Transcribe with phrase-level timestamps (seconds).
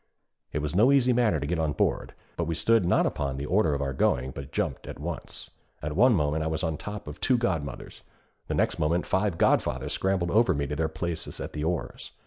[0.51, 3.45] It was no easy matter to get on board, but we stood not upon the
[3.45, 5.51] order of our going but jumped at once.
[5.79, 8.01] At one moment I was on top of two godmothers,
[8.47, 12.13] the next moment five godfathers scrambled over me to their places at the oars.